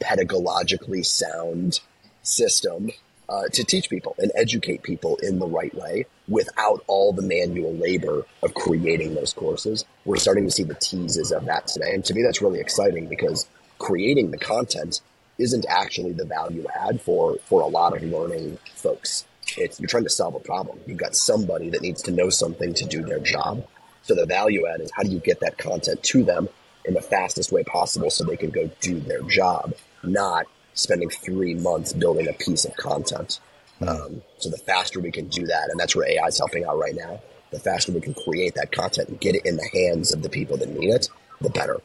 pedagogically 0.00 1.04
sound 1.04 1.80
system 2.22 2.90
uh, 3.30 3.48
to 3.52 3.64
teach 3.64 3.88
people 3.88 4.14
and 4.18 4.30
educate 4.34 4.82
people 4.82 5.16
in 5.22 5.38
the 5.38 5.46
right 5.46 5.74
way 5.74 6.04
without 6.28 6.84
all 6.86 7.12
the 7.12 7.22
manual 7.22 7.72
labor 7.74 8.26
of 8.42 8.52
creating 8.52 9.14
those 9.14 9.32
courses. 9.32 9.84
We're 10.04 10.16
starting 10.16 10.44
to 10.44 10.50
see 10.50 10.64
the 10.64 10.74
teases 10.74 11.32
of 11.32 11.46
that 11.46 11.68
today. 11.68 11.92
And 11.94 12.04
to 12.04 12.14
me, 12.14 12.22
that's 12.22 12.42
really 12.42 12.60
exciting 12.60 13.06
because 13.06 13.48
creating 13.78 14.32
the 14.32 14.38
content 14.38 15.00
isn't 15.38 15.64
actually 15.68 16.12
the 16.12 16.26
value 16.26 16.66
add 16.78 17.00
for, 17.00 17.36
for 17.46 17.62
a 17.62 17.66
lot 17.66 17.96
of 17.96 18.02
learning 18.02 18.58
folks. 18.74 19.24
It's, 19.58 19.80
you're 19.80 19.88
trying 19.88 20.04
to 20.04 20.10
solve 20.10 20.34
a 20.34 20.40
problem. 20.40 20.80
You've 20.86 20.98
got 20.98 21.14
somebody 21.14 21.70
that 21.70 21.82
needs 21.82 22.02
to 22.02 22.10
know 22.10 22.30
something 22.30 22.74
to 22.74 22.84
do 22.84 23.02
their 23.02 23.20
job. 23.20 23.66
So 24.02 24.14
the 24.14 24.26
value 24.26 24.66
add 24.66 24.80
is 24.80 24.90
how 24.94 25.02
do 25.02 25.10
you 25.10 25.18
get 25.18 25.40
that 25.40 25.58
content 25.58 26.02
to 26.04 26.24
them 26.24 26.48
in 26.84 26.94
the 26.94 27.00
fastest 27.00 27.52
way 27.52 27.62
possible 27.64 28.10
so 28.10 28.24
they 28.24 28.36
can 28.36 28.50
go 28.50 28.70
do 28.80 28.98
their 29.00 29.22
job, 29.22 29.74
not 30.02 30.46
spending 30.74 31.10
three 31.10 31.54
months 31.54 31.92
building 31.92 32.28
a 32.28 32.32
piece 32.32 32.64
of 32.64 32.74
content. 32.76 33.40
Um, 33.86 34.22
so 34.38 34.50
the 34.50 34.58
faster 34.58 35.00
we 35.00 35.10
can 35.10 35.28
do 35.28 35.46
that, 35.46 35.70
and 35.70 35.78
that's 35.78 35.96
where 35.96 36.08
AI 36.08 36.26
is 36.26 36.38
helping 36.38 36.64
out 36.64 36.78
right 36.78 36.94
now. 36.94 37.20
The 37.50 37.58
faster 37.58 37.92
we 37.92 38.00
can 38.00 38.14
create 38.14 38.54
that 38.54 38.72
content 38.72 39.08
and 39.08 39.20
get 39.20 39.34
it 39.34 39.44
in 39.44 39.56
the 39.56 39.68
hands 39.72 40.12
of 40.12 40.22
the 40.22 40.28
people 40.28 40.56
that 40.58 40.68
need 40.68 40.90
it, 40.90 41.08
the 41.40 41.50
better. 41.50 41.80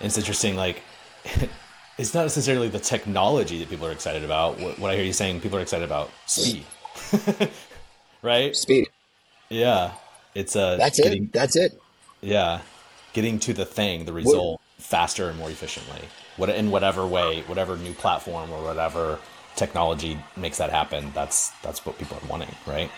It's 0.00 0.18
interesting, 0.18 0.56
like 0.56 0.82
it's 2.02 2.14
not 2.14 2.22
necessarily 2.22 2.68
the 2.68 2.78
technology 2.78 3.58
that 3.60 3.70
people 3.70 3.86
are 3.86 3.92
excited 3.92 4.24
about. 4.24 4.58
What, 4.60 4.78
what 4.78 4.90
I 4.90 4.96
hear 4.96 5.04
you 5.04 5.12
saying, 5.12 5.40
people 5.40 5.58
are 5.58 5.62
excited 5.62 5.84
about 5.84 6.10
speed, 6.26 6.64
right? 8.22 8.54
Speed. 8.54 8.88
Yeah, 9.48 9.92
it's 10.34 10.56
uh, 10.56 10.76
that's 10.76 11.00
getting, 11.00 11.24
it. 11.24 11.32
That's 11.32 11.56
it. 11.56 11.80
Yeah, 12.20 12.60
getting 13.12 13.38
to 13.40 13.52
the 13.52 13.64
thing, 13.64 14.04
the 14.04 14.12
result, 14.12 14.60
faster 14.78 15.28
and 15.28 15.38
more 15.38 15.50
efficiently 15.50 16.02
what 16.36 16.48
in 16.48 16.70
whatever 16.70 17.06
way, 17.06 17.42
whatever 17.46 17.76
new 17.76 17.92
platform 17.92 18.50
or 18.50 18.62
whatever 18.62 19.18
technology 19.56 20.18
makes 20.36 20.58
that 20.58 20.70
happen, 20.70 21.10
that's 21.14 21.50
that's 21.62 21.84
what 21.84 21.98
people 21.98 22.16
are 22.16 22.28
wanting, 22.28 22.54
right? 22.66 22.90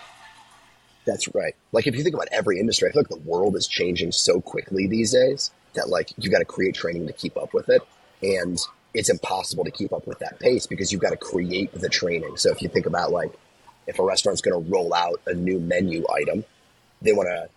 That's 1.05 1.29
right. 1.35 1.55
Like 1.73 1.87
if 1.87 1.97
you 1.97 2.03
think 2.03 2.15
about 2.15 2.29
every 2.33 2.59
industry, 2.59 2.89
I 2.89 2.93
feel 2.93 3.03
like 3.03 3.09
the 3.09 3.31
world 3.31 3.57
is 3.57 3.67
changing 3.67 4.13
so 4.13 4.41
quickly 4.41 4.87
these 4.87 5.13
days 5.13 5.51
that 5.75 5.89
like 5.89 6.13
you 6.17 6.31
got 6.31 6.39
to 6.39 6.45
create 6.45 6.75
training 6.75 7.07
to 7.07 7.13
keep 7.13 7.37
up 7.37 7.53
with 7.53 7.69
it, 7.69 7.83
and 8.23 8.59
it's 8.95 9.11
impossible 9.11 9.65
to 9.65 9.71
keep 9.71 9.93
up 9.93 10.07
with 10.07 10.21
that 10.21 10.39
pace 10.39 10.67
because 10.67 10.93
you've 10.93 11.01
got 11.01 11.11
to 11.11 11.17
create 11.17 11.73
the 11.73 11.89
training. 11.89 12.37
So 12.37 12.51
if 12.51 12.63
you 12.63 12.69
think 12.69 12.87
about 12.87 13.11
like 13.11 13.33
if 13.87 13.99
a 13.99 14.05
restaurant's 14.05 14.41
going 14.41 14.65
to 14.65 14.71
roll 14.71 14.95
out 14.95 15.21
a 15.27 15.35
new 15.35 15.59
menu 15.59 16.07
item, 16.11 16.45
they 17.03 17.13
want 17.13 17.29
to 17.29 17.49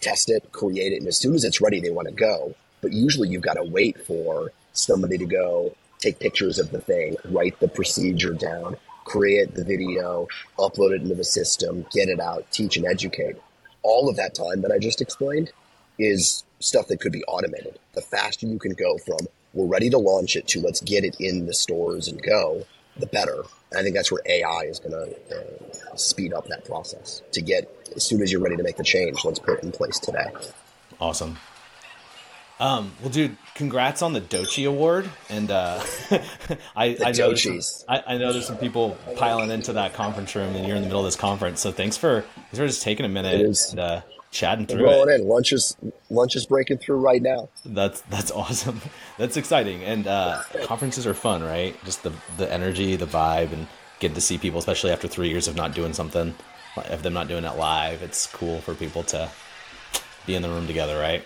test 0.00 0.30
it, 0.30 0.50
create 0.52 0.92
it, 0.92 0.98
and 0.98 1.06
as 1.06 1.18
soon 1.18 1.34
as 1.34 1.44
it's 1.44 1.60
ready, 1.60 1.80
they 1.80 1.90
want 1.90 2.08
to 2.08 2.14
go. 2.14 2.54
But 2.80 2.92
usually 2.92 3.28
you've 3.28 3.42
got 3.42 3.54
to 3.54 3.62
wait 3.62 4.04
for 4.06 4.52
somebody 4.72 5.18
to 5.18 5.26
go 5.26 5.74
take 5.98 6.18
pictures 6.18 6.58
of 6.58 6.70
the 6.70 6.80
thing, 6.80 7.16
write 7.26 7.58
the 7.60 7.68
procedure 7.68 8.32
down, 8.32 8.76
create 9.04 9.54
the 9.54 9.64
video, 9.64 10.28
upload 10.58 10.94
it 10.94 11.02
into 11.02 11.14
the 11.14 11.24
system, 11.24 11.86
get 11.92 12.08
it 12.08 12.20
out, 12.20 12.50
teach 12.50 12.76
and 12.76 12.86
educate. 12.86 13.36
All 13.82 14.08
of 14.08 14.16
that 14.16 14.34
time 14.34 14.62
that 14.62 14.72
I 14.72 14.78
just 14.78 15.00
explained 15.00 15.52
is 15.98 16.44
stuff 16.60 16.88
that 16.88 17.00
could 17.00 17.12
be 17.12 17.24
automated. 17.24 17.78
The 17.94 18.02
faster 18.02 18.46
you 18.46 18.58
can 18.58 18.72
go 18.72 18.98
from 18.98 19.18
we're 19.56 19.66
ready 19.66 19.90
to 19.90 19.98
launch 19.98 20.36
it 20.36 20.46
to 20.48 20.60
let's 20.60 20.80
get 20.80 21.04
it 21.04 21.16
in 21.18 21.46
the 21.46 21.54
stores 21.54 22.08
and 22.08 22.22
go, 22.22 22.64
the 22.96 23.06
better. 23.06 23.42
And 23.70 23.80
I 23.80 23.82
think 23.82 23.96
that's 23.96 24.12
where 24.12 24.22
AI 24.26 24.62
is 24.68 24.78
going 24.78 24.92
to 24.92 25.36
uh, 25.36 25.96
speed 25.96 26.32
up 26.32 26.46
that 26.48 26.64
process 26.64 27.22
to 27.32 27.40
get 27.40 27.70
as 27.96 28.04
soon 28.04 28.22
as 28.22 28.30
you're 28.30 28.42
ready 28.42 28.56
to 28.56 28.62
make 28.62 28.76
the 28.76 28.84
change, 28.84 29.24
let's 29.24 29.38
put 29.38 29.58
it 29.58 29.64
in 29.64 29.72
place 29.72 29.98
today. 29.98 30.26
Awesome. 31.00 31.38
Um, 32.58 32.92
well, 33.00 33.10
dude, 33.10 33.36
congrats 33.54 34.00
on 34.00 34.14
the 34.14 34.20
Dochi 34.20 34.66
Award, 34.66 35.10
and 35.28 35.50
uh, 35.50 35.82
I, 36.74 36.96
I 37.04 37.12
know 37.12 37.34
some, 37.34 37.60
I, 37.86 38.02
I, 38.06 38.16
know 38.16 38.32
there's 38.32 38.46
some 38.46 38.56
people 38.56 38.96
piling 39.16 39.50
into 39.50 39.74
that 39.74 39.92
conference 39.92 40.34
room, 40.34 40.56
and 40.56 40.66
you're 40.66 40.76
in 40.76 40.82
the 40.82 40.88
middle 40.88 41.00
of 41.00 41.06
this 41.06 41.16
conference. 41.16 41.60
So 41.60 41.70
thanks 41.70 41.98
for 41.98 42.22
thanks 42.22 42.56
for 42.56 42.66
just 42.66 42.80
taking 42.80 43.04
a 43.04 43.10
minute 43.10 43.42
and 43.70 43.78
uh, 43.78 44.00
chatting 44.36 44.66
through 44.66 44.84
rolling 44.84 45.10
it. 45.10 45.20
in. 45.20 45.28
Lunch 45.28 45.52
is 45.52 45.76
lunch 46.10 46.36
is 46.36 46.46
breaking 46.46 46.78
through 46.78 46.98
right 46.98 47.22
now. 47.22 47.48
That's 47.64 48.00
that's 48.02 48.30
awesome. 48.42 48.80
That's 49.18 49.36
exciting, 49.36 49.82
and 49.82 50.06
uh, 50.06 50.42
conferences 50.64 51.06
are 51.06 51.14
fun, 51.14 51.42
right? 51.42 51.74
Just 51.84 52.02
the 52.02 52.12
the 52.36 52.50
energy, 52.52 52.96
the 52.96 53.06
vibe, 53.06 53.52
and 53.52 53.66
getting 53.98 54.14
to 54.14 54.20
see 54.20 54.38
people, 54.38 54.58
especially 54.58 54.90
after 54.90 55.08
three 55.08 55.28
years 55.28 55.48
of 55.48 55.56
not 55.56 55.74
doing 55.74 55.92
something, 55.92 56.34
of 56.76 57.02
them 57.02 57.14
not 57.14 57.28
doing 57.28 57.44
it 57.44 57.56
live. 57.56 58.02
It's 58.02 58.26
cool 58.26 58.60
for 58.60 58.74
people 58.74 59.02
to 59.04 59.30
be 60.26 60.34
in 60.34 60.42
the 60.42 60.48
room 60.48 60.66
together, 60.66 60.98
right? 60.98 61.24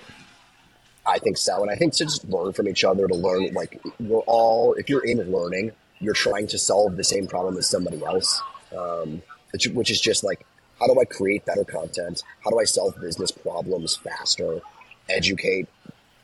I 1.06 1.18
think 1.18 1.36
so. 1.36 1.62
And 1.62 1.70
I 1.70 1.74
think 1.74 1.94
to 1.94 2.04
just 2.04 2.28
learn 2.28 2.52
from 2.52 2.68
each 2.68 2.84
other, 2.84 3.08
to 3.08 3.14
learn, 3.14 3.52
like, 3.54 3.80
we're 3.98 4.20
all, 4.20 4.74
if 4.74 4.88
you're 4.88 5.04
in 5.04 5.18
learning, 5.32 5.72
you're 5.98 6.14
trying 6.14 6.46
to 6.48 6.58
solve 6.58 6.96
the 6.96 7.04
same 7.04 7.26
problem 7.26 7.56
as 7.56 7.68
somebody 7.68 8.04
else, 8.04 8.40
um, 8.76 9.22
which, 9.52 9.66
which 9.68 9.90
is 9.90 10.00
just 10.00 10.22
like, 10.22 10.46
how 10.80 10.86
do 10.86 10.98
I 11.00 11.04
create 11.04 11.44
better 11.44 11.64
content? 11.64 12.22
How 12.42 12.50
do 12.50 12.58
I 12.58 12.64
solve 12.64 12.98
business 13.00 13.30
problems 13.30 13.96
faster? 13.96 14.60
Educate 15.08 15.68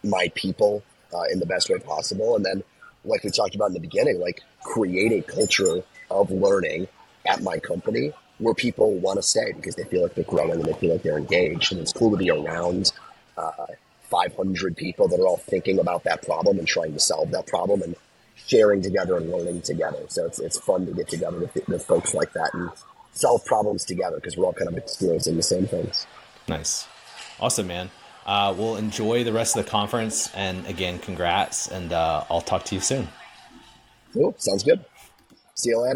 my 0.03 0.31
people 0.35 0.83
uh, 1.13 1.25
in 1.31 1.39
the 1.39 1.47
best 1.47 1.69
way 1.69 1.79
possible. 1.79 2.37
And 2.37 2.45
then, 2.45 2.63
like 3.05 3.23
we 3.23 3.31
talked 3.31 3.55
about 3.55 3.69
in 3.69 3.75
the 3.75 3.81
beginning, 3.81 4.19
like 4.19 4.43
create 4.63 5.13
a 5.13 5.23
culture 5.23 5.83
of 6.11 6.31
learning 6.31 6.89
at 7.27 7.43
my 7.43 7.59
company 7.59 8.13
where 8.39 8.55
people 8.55 8.95
want 8.95 9.19
to 9.19 9.23
stay 9.23 9.53
because 9.53 9.75
they 9.77 9.85
feel 9.85 10.03
like 10.03 10.15
they're 10.15 10.25
growing 10.25 10.53
and 10.53 10.65
they 10.65 10.73
feel 10.75 10.93
like 10.93 11.03
they're 11.03 11.19
engaged. 11.19 11.73
And 11.73 11.81
it's 11.81 11.93
cool 11.93 12.11
to 12.11 12.17
be 12.17 12.31
around 12.31 12.93
uh, 13.37 13.67
500 14.03 14.77
people 14.77 15.09
that 15.09 15.21
are 15.21 15.27
all 15.27 15.37
thinking 15.37 15.79
about 15.79 16.05
that 16.05 16.23
problem 16.23 16.59
and 16.59 16.67
trying 16.67 16.93
to 16.93 17.01
solve 17.01 17.31
that 17.33 17.47
problem 17.47 17.83
and 17.83 17.97
sharing 18.35 18.83
together 18.83 19.17
and 19.17 19.31
learning 19.31 19.63
together. 19.63 20.05
So 20.09 20.27
it's, 20.27 20.39
it's 20.39 20.59
fun 20.59 20.87
to 20.87 20.93
get 20.93 21.09
together 21.09 21.39
with, 21.39 21.69
with 21.69 21.85
folks 21.85 22.15
like 22.15 22.33
that 22.35 22.51
and 22.55 22.71
solve 23.17 23.45
problems 23.45 23.85
together 23.85 24.17
because 24.17 24.37
we're 24.37 24.45
all 24.45 24.53
kind 24.53 24.69
of 24.69 24.77
experiencing 24.77 25.37
the 25.37 25.43
same 25.43 25.67
things. 25.67 26.07
Nice. 26.49 26.87
Awesome, 27.41 27.67
man. 27.67 27.91
Uh, 28.25 28.55
we'll 28.57 28.77
enjoy 28.77 29.25
the 29.25 29.33
rest 29.33 29.57
of 29.57 29.65
the 29.65 29.71
conference. 29.71 30.33
And 30.35 30.67
again, 30.67 30.99
congrats. 30.99 31.69
And 31.69 31.93
uh, 31.93 32.25
I'll 32.29 32.41
talk 32.41 32.65
to 32.65 32.75
you 32.75 32.81
soon. 32.81 33.09
Cool. 34.13 34.35
Sounds 34.39 34.63
good. 34.63 34.85
See 35.55 35.71
you 35.71 35.81
later. 35.81 35.95